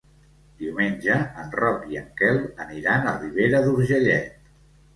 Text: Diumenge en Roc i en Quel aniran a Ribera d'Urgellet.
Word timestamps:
Diumenge 0.61 1.17
en 1.43 1.53
Roc 1.59 1.85
i 1.93 2.01
en 2.03 2.09
Quel 2.23 2.41
aniran 2.67 3.07
a 3.07 3.15
Ribera 3.21 3.63
d'Urgellet. 3.69 4.45